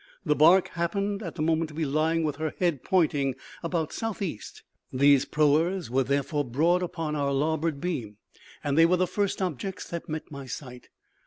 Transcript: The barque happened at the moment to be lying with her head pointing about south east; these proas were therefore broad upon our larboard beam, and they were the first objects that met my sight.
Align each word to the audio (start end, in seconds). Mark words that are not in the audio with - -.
The 0.25 0.33
barque 0.35 0.69
happened 0.69 1.21
at 1.21 1.35
the 1.35 1.43
moment 1.43 1.67
to 1.67 1.73
be 1.75 1.85
lying 1.85 2.23
with 2.23 2.37
her 2.37 2.55
head 2.57 2.83
pointing 2.83 3.35
about 3.61 3.93
south 3.93 4.19
east; 4.19 4.63
these 4.91 5.25
proas 5.25 5.91
were 5.91 6.03
therefore 6.03 6.43
broad 6.43 6.81
upon 6.81 7.15
our 7.15 7.31
larboard 7.31 7.79
beam, 7.79 8.17
and 8.63 8.75
they 8.75 8.87
were 8.87 8.97
the 8.97 9.05
first 9.05 9.43
objects 9.43 9.87
that 9.91 10.09
met 10.09 10.31
my 10.31 10.47
sight. 10.47 10.89